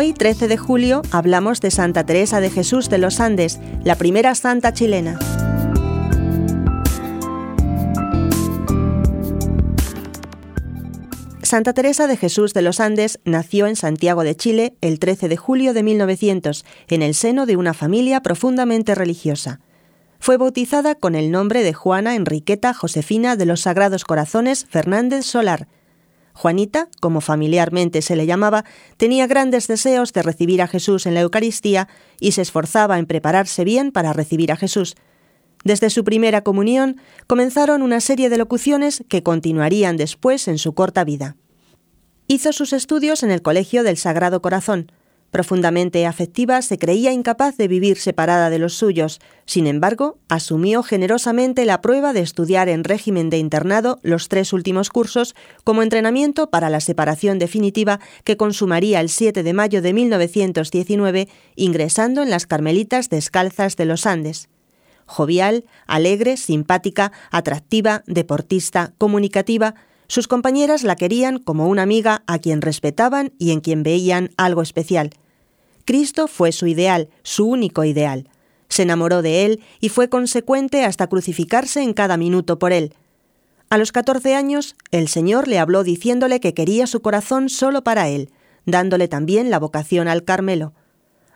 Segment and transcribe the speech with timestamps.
[0.00, 4.72] 13 de julio hablamos de Santa Teresa de Jesús de los Andes, la primera santa
[4.72, 5.18] chilena.
[11.42, 15.36] Santa Teresa de Jesús de los Andes nació en Santiago de Chile el 13 de
[15.36, 19.60] julio de 1900, en el seno de una familia profundamente religiosa.
[20.18, 25.68] Fue bautizada con el nombre de Juana Enriqueta Josefina de los Sagrados Corazones Fernández Solar.
[26.40, 28.64] Juanita, como familiarmente se le llamaba,
[28.96, 31.86] tenía grandes deseos de recibir a Jesús en la Eucaristía
[32.18, 34.96] y se esforzaba en prepararse bien para recibir a Jesús.
[35.64, 41.04] Desde su primera comunión comenzaron una serie de locuciones que continuarían después en su corta
[41.04, 41.36] vida.
[42.26, 44.90] Hizo sus estudios en el Colegio del Sagrado Corazón.
[45.30, 49.20] Profundamente afectiva, se creía incapaz de vivir separada de los suyos.
[49.46, 54.90] Sin embargo, asumió generosamente la prueba de estudiar en régimen de internado los tres últimos
[54.90, 61.28] cursos como entrenamiento para la separación definitiva que consumaría el 7 de mayo de 1919,
[61.54, 64.48] ingresando en las Carmelitas Descalzas de los Andes
[65.10, 69.74] jovial, alegre, simpática, atractiva, deportista, comunicativa,
[70.10, 74.60] sus compañeras la querían como una amiga a quien respetaban y en quien veían algo
[74.60, 75.10] especial.
[75.84, 78.28] Cristo fue su ideal, su único ideal.
[78.68, 82.92] Se enamoró de él y fue consecuente hasta crucificarse en cada minuto por él.
[83.68, 88.08] A los 14 años, el Señor le habló diciéndole que quería su corazón solo para
[88.08, 88.32] él,
[88.66, 90.72] dándole también la vocación al Carmelo.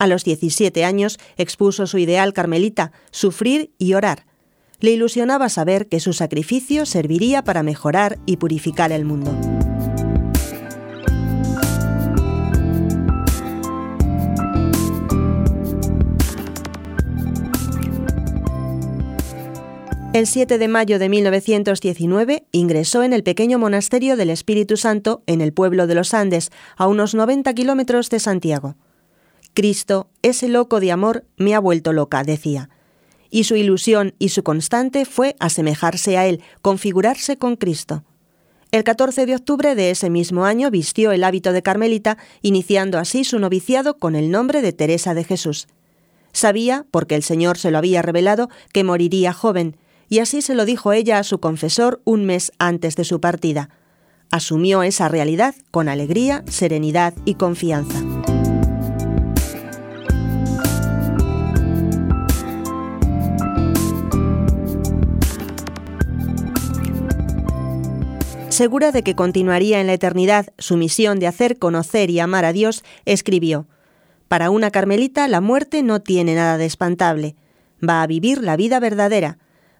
[0.00, 4.26] A los 17 años expuso su ideal carmelita, sufrir y orar.
[4.80, 9.34] Le ilusionaba saber que su sacrificio serviría para mejorar y purificar el mundo.
[20.16, 25.42] El 7 de mayo de 1919 ingresó en el pequeño monasterio del Espíritu Santo en
[25.42, 28.76] el pueblo de los Andes, a unos 90 kilómetros de Santiago.
[29.52, 32.70] Cristo, ese loco de amor, me ha vuelto loca, decía.
[33.36, 38.02] Y su ilusión y su constante fue asemejarse a Él, configurarse con Cristo.
[38.72, 43.24] El 14 de octubre de ese mismo año vistió el hábito de Carmelita, iniciando así
[43.24, 45.66] su noviciado con el nombre de Teresa de Jesús.
[46.32, 49.76] Sabía, porque el Señor se lo había revelado, que moriría joven,
[50.08, 53.68] y así se lo dijo ella a su confesor un mes antes de su partida.
[54.30, 58.02] Asumió esa realidad con alegría, serenidad y confianza.
[68.56, 72.54] Segura de que continuaría en la eternidad su misión de hacer conocer y amar a
[72.54, 73.66] Dios, escribió
[74.28, 77.36] Para una carmelita la muerte no tiene nada de espantable.
[77.86, 79.36] Va a vivir la vida verdadera.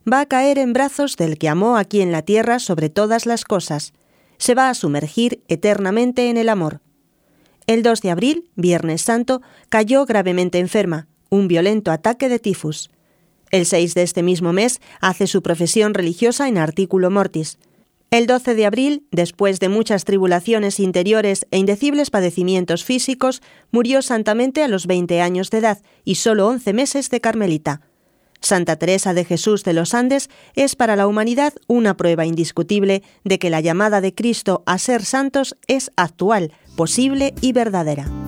[0.07, 3.47] Va a caer en brazos del que amó aquí en la tierra sobre todas las
[3.47, 3.95] cosas.
[4.37, 6.83] Se va a sumergir eternamente en el amor.
[7.67, 12.91] El 2 de abril, Viernes Santo, cayó gravemente enferma, un violento ataque de tifus.
[13.51, 17.57] El 6 de este mismo mes hace su profesión religiosa en artículo mortis.
[18.11, 24.63] El 12 de abril, después de muchas tribulaciones interiores e indecibles padecimientos físicos, murió santamente
[24.63, 27.81] a los 20 años de edad y solo 11 meses de Carmelita.
[28.41, 33.39] Santa Teresa de Jesús de los Andes es para la humanidad una prueba indiscutible de
[33.39, 38.26] que la llamada de Cristo a ser santos es actual, posible y verdadera.